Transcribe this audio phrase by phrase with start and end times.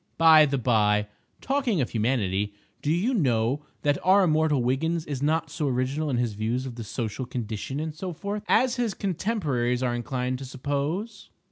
[0.17, 1.05] By the by,
[1.41, 6.17] talking of Humanity, do you know that our immortal Wiggins is not so original in
[6.17, 10.45] his views of the Social Condition and so forth, as his contemporaries are inclined to
[10.45, 11.29] suppose?